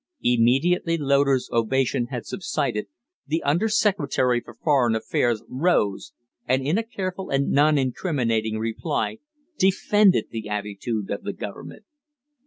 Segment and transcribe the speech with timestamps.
[0.23, 2.87] Immediately Loder's ovation had subsided,
[3.27, 6.11] the Under Secretary for Foreign Affairs rose
[6.47, 9.19] and in a careful and non incriminating reply
[9.59, 11.83] defended the attitude of the Government.